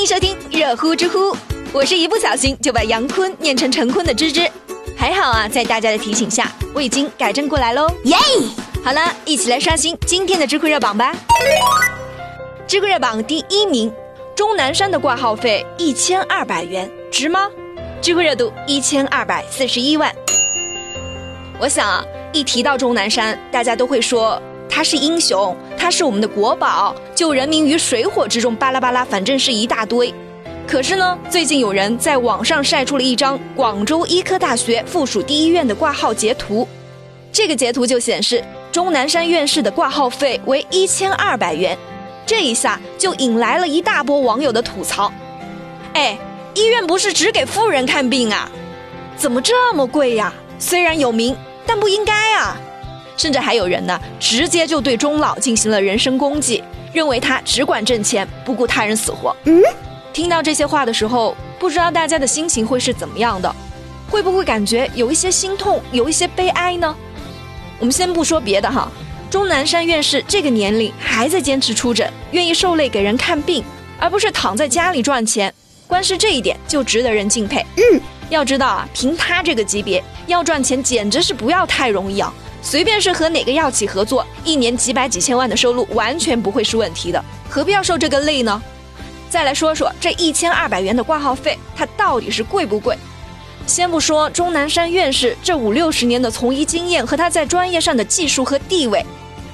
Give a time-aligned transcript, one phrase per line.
[0.00, 1.36] 迎收听热乎知乎，
[1.74, 4.50] 我是一不小心就把杨坤念成陈坤的芝芝，
[4.96, 8.16] 还好啊，在大家的提醒下，我已经改正过来喽，耶！
[8.82, 11.14] 好了，一起来刷新今天的知乎热榜吧。
[12.66, 13.92] 知乎热榜第一名，
[14.34, 17.50] 钟南山的挂号费一千二百元，值吗？
[18.00, 20.10] 知乎热度一千二百四十一万。
[21.58, 24.40] 我想啊，一提到钟南山，大家都会说
[24.70, 30.14] 他是英雄，他是我们的国宝，救人民于水火之中，巴拉巴拉，反正是一大堆。
[30.66, 36.66] 可是呢，最近有人在网上晒出了一张广州医科大学附属第一医院的挂号截图，
[37.32, 41.76] 这个截图就显示钟南山院士的挂号费为一千二百元，
[42.24, 45.12] 这一下就引来了一大波网友的吐槽。
[45.94, 46.16] 哎，
[46.54, 48.48] 医院不是只给富人看病啊，
[49.16, 50.32] 怎么这么贵呀？
[50.58, 51.36] 虽然有名。
[51.66, 52.56] 但不应该啊！
[53.20, 59.36] 甚至还有人呢，直接就对钟老进行了人身攻击，认为他只管挣钱，不顾他人死活。
[59.44, 59.62] 嗯，
[60.10, 63.54] 听到这些话的时候，不知道大家的心情会是怎么样的？
[64.08, 66.96] 会不会感觉有一些心痛，有一些悲哀呢？
[67.78, 68.90] 我们先不说别的哈，
[69.28, 73.62] 钟南山院士这个年龄还在坚持出诊，愿意受累给人看病，
[73.98, 75.52] 而不是躺在家里赚钱，
[75.86, 77.62] 光是这一点就值得人敬佩。
[77.76, 78.00] 嗯。
[78.30, 82.32] 要知道啊，凭他这个级别要赚钱，简直是不要太容易啊！
[82.62, 88.62] 随便是和哪个药企合作，一年几百几千万的收入完全不会是问题的，何必要受这个累呢？
[89.28, 92.96] 再来说说这一千二百元的挂号费，它到底是贵不贵？
[93.66, 99.04] 先不说钟南山院士这五六十年的从医经验和他在专业上的技术和地位，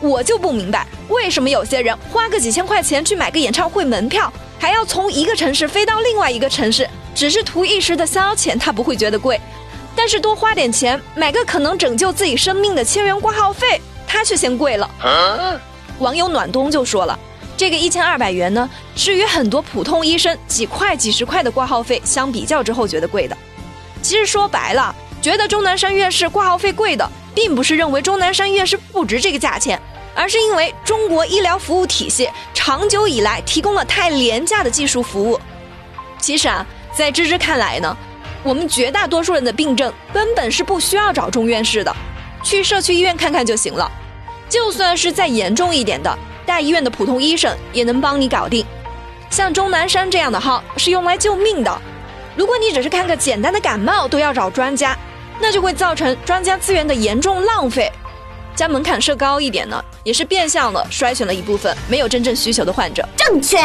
[0.00, 6.88] 我就不明白为什么有些人花个几千块钱去买个演唱会门票，还要从一个城市飞到另外一个城市。
[7.12, 9.36] 只是图一时的消遣，他不会觉得贵；
[9.94, 14.90] 但是多花点钱买个可能拯救自己生命的千元挂号费，他却嫌贵了。
[15.98, 17.18] 网友暖冬就说了
[17.56, 23.36] ：“这个一千二百元呢，是与很多普通医生几块、几十块的挂号费相比较之后觉得贵的。
[24.00, 29.78] 其实说白了，觉得钟南山院士挂号费贵的，并不是认为钟南山院士不值这个价钱，
[30.14, 35.38] 而是因为中国医疗服务体系长久以来提供了太廉价的技术服务。
[36.18, 37.96] 其实啊。”在芝芝看来呢，
[38.42, 41.94] 我们绝大多数人的病症根本是不需要找中院士的，
[42.42, 43.90] 去社区医院看看就行了。
[44.48, 48.64] 就算是再严重一点的，大医院的普通医生也能帮你搞定。
[49.28, 51.82] 像钟南山这样的号是用来救命的，
[52.34, 54.96] 如果你只是看个简单的感冒都要找专家，
[55.38, 57.90] 那就会造成专家资源的严重浪费。
[58.56, 63.08] 将门槛设高一点呢，也是变相的筛选了一部分没有真正需求的患者。
[63.16, 63.58] 正确。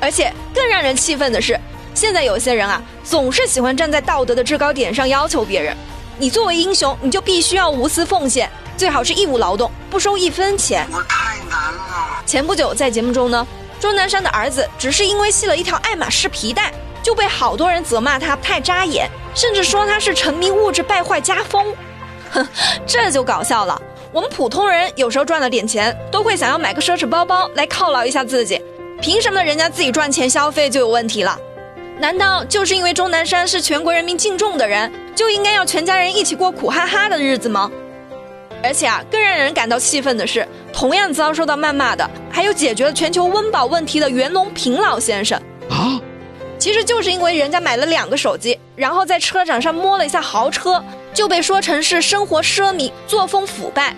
[0.00, 1.58] 而且更让人气愤的是。
[1.94, 5.76] 现在有些人啊，总是喜欢站在道德的制高点上要求别人。
[6.18, 10.86] 你作为英雄，你就必须要无私奉献，最好是义务劳动，不收一分钱。
[10.92, 12.22] 我太难了。
[12.24, 13.46] 前不久在节目中呢，
[13.80, 16.72] 钟南山的儿子只是因为系了一条爱马仕皮带，
[17.02, 21.74] 就被好多人责骂他太扎眼，甚至说他是沉迷物质败坏家风。
[22.30, 22.46] 哼，
[22.86, 23.80] 这就搞笑了。
[24.12, 28.60] 我们普通人有时候赚了点钱，都会想要买个奢侈包包来犒劳一下自己，
[29.00, 31.38] 凭什么人家自己赚钱消费就有问题了？
[31.98, 37.70] 难道就是因为钟南山是全国人民敬重的人，就应该要全家人一起过苦哈哈的日子吗？
[38.64, 46.00] 而且啊，更让人感到气愤的是，同样遭受到谩骂的，还有解决了全球温饱问题的袁隆平老先生啊。
[46.58, 50.82] 其实就是因为人家买了两个手机，然后在车展上摸了一下豪车，
[51.12, 53.94] 就被说成是生活奢靡、作风腐败。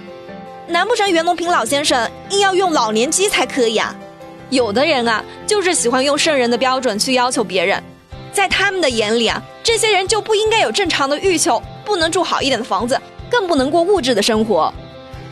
[0.67, 3.95] 难不成袁隆平老先生硬要用老年机才可以啊？
[4.55, 7.83] 有的人啊，就是喜欢用圣人的标准去要求别人。
[8.33, 12.97] 在他们的眼里啊，这些人就不应该有正常的欲求，不能住好一点的房子，
[13.29, 14.73] 更不能过物质的生活。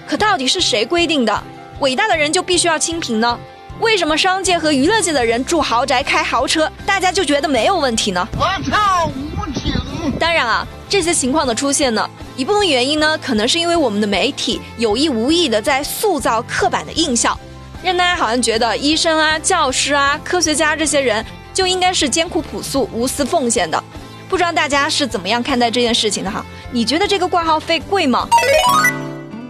[0.09, 1.43] 可到底是谁规定的，
[1.78, 3.38] 伟大的人就必须要清贫呢？
[3.81, 8.28] 为什么商界和娱乐界的人住豪宅、开豪车，大家就觉得没有问题呢？
[8.37, 9.72] 我操，无情！
[10.19, 17.37] 当然啊，这些情况的出现呢，一部分原因呢，可能是因为我们的媒体有意无意的在塑造刻板的印象，
[17.82, 21.25] 让大家好像觉得医生啊、教师啊、科学家这些人。
[21.54, 23.84] 就应该是艰苦朴素、无私奉献的，
[24.27, 26.42] 不知道大家是怎么样看待这件事情的哈？
[26.71, 28.27] 你觉得这个挂号费贵吗？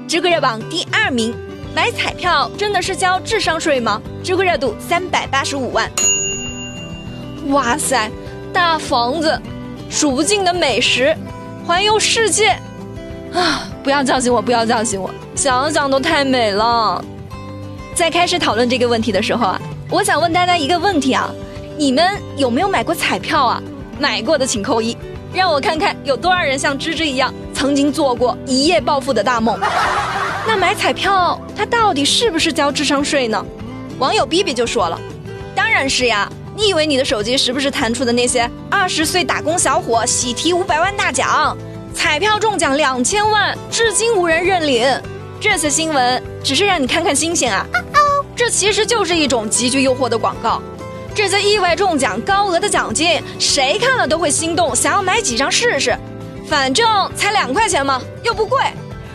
[0.08, 1.32] 知乎热榜第二名，
[1.72, 4.02] 买彩票真的是交智商税吗？
[4.20, 5.88] 知乎热度三百八十五万。
[7.50, 8.10] 哇塞，
[8.52, 9.40] 大房子，
[9.88, 11.16] 数不尽的美食，
[11.64, 12.48] 环游世界，
[13.32, 13.70] 啊！
[13.84, 17.04] 不要叫醒我，不要叫醒我，想想都太美了。
[17.94, 19.60] 在开始讨论这个问题的时候啊，
[19.90, 21.30] 我想问大家一个问题啊。
[21.78, 23.62] 你们有没有买过彩票啊？
[23.98, 24.96] 买过的请扣一，
[25.32, 29.58] 让我看看有多少人像芝芝一样曾经做过一夜暴富的大梦。
[30.46, 33.44] 那买彩票它到底是不是交智商税呢？
[33.98, 35.00] 网友 B B 就说了，
[35.54, 41.56] 当然是呀，你以为你的手机时不时弹出的那些二十岁打工小伙喜提五百万大奖，
[41.94, 44.86] 彩票中奖两千万，至今无人认领？
[45.42, 47.66] 这些新闻只是让你看看新鲜啊！
[48.36, 50.62] 这其实就是一种极具诱惑的广告。
[51.16, 55.98] 这些意外中奖高额的奖金，谁看了都会心动，想要买几张试试。
[56.48, 56.86] 反正
[57.16, 58.62] 才两块钱嘛，又不贵，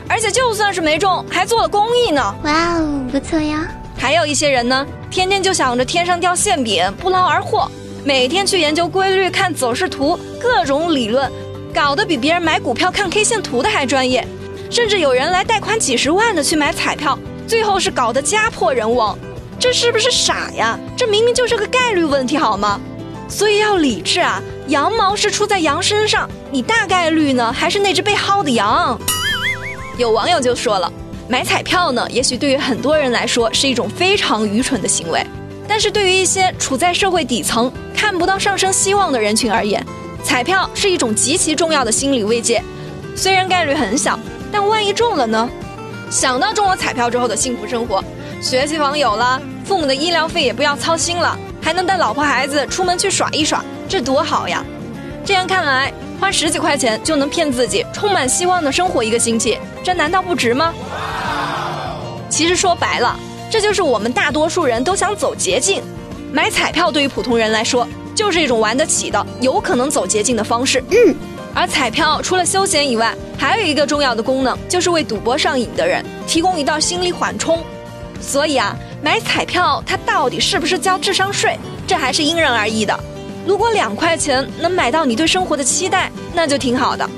[0.09, 2.35] 而且就算是没中，还做了公益呢。
[2.44, 3.65] 哇哦，不错呀！
[3.97, 7.71] 还有一些人呢，天天就想着天上掉馅饼，不劳而获，
[8.03, 11.31] 每天去研究规律、看走势图，各种理论，
[11.74, 14.27] 搞得比别人买股票看 K 线图的还专业。
[14.69, 17.17] 甚至有人来贷款几十万的去买彩票，
[17.47, 19.17] 最后是搞得家破人亡，
[19.59, 20.77] 这是不是傻呀？
[20.97, 22.79] 这明明就是个概率问题，好吗？
[23.29, 24.41] 所以要理智啊！
[24.67, 28.99] 羊毛是出在羊身上，你大概率呢还是那只被薅的羊？
[29.97, 30.91] 有网友就说了，
[31.27, 35.25] 买彩票呢，也许对于很多人来说是一种非常愚蠢的行为，
[35.67, 39.85] 但是对于一些处在社会底层、看不到上升希望的人群而言，
[40.23, 42.61] 彩票是一种极其重要的心理慰藉，
[43.15, 44.19] 虽然概率很小。
[44.51, 45.49] 但万一中了呢？
[46.09, 48.01] 想到中了彩票之后的幸福生活，
[48.41, 54.63] 学区房有了，父母的医疗费也不要操心了，还能带老婆孩子出门去耍一耍，这多好呀！
[55.25, 60.73] 这样看来，花十几块钱就能骗自己充满希望的生活一个星期，这难道不值吗？
[62.29, 63.19] 其实说白了，
[63.51, 65.83] 这就是我们大多数人都想走捷径。
[66.31, 67.85] 买彩票对于普通人来说，
[68.15, 70.81] 就是一种玩得起的、有可能走捷径的方式。
[70.89, 71.15] 嗯。
[71.59, 77.63] 而彩票除了休闲以外，还有一个重要的功能，就是为赌博上瘾的人提供一道心理缓冲。
[78.21, 81.57] 所以啊，买彩票它到底是不是交智商税，
[81.88, 82.95] 这还是因人而异的。
[83.44, 87.09] 如果两块钱能买到你对生活的期待，那就挺好的。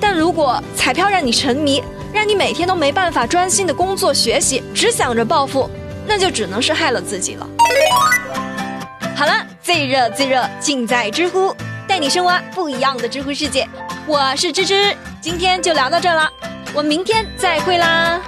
[0.00, 1.80] 但如果彩票让你沉迷，
[2.12, 5.70] 让你每天都没办法专心的工作学习，只想着暴富，
[6.04, 7.46] 那就只能是害了自己了。
[9.14, 9.32] 好了，
[9.62, 11.54] 最热最热尽在知乎。
[11.86, 13.68] 带你深挖不一样的知乎世界，
[14.06, 16.30] 我是芝芝，今天就聊到这了，
[16.74, 18.20] 我明天再会啦。